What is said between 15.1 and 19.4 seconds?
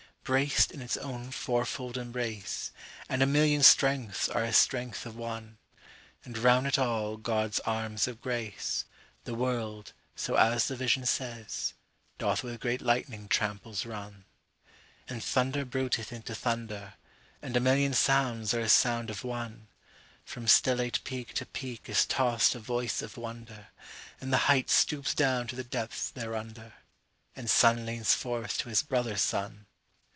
thunder bruiteth into thunder,44(And a million sounds are as sound of